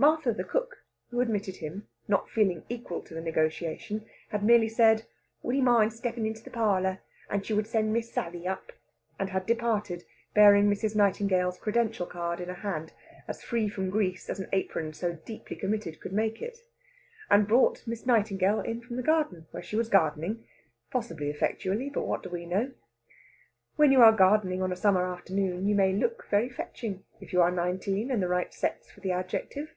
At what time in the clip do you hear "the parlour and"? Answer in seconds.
6.32-7.44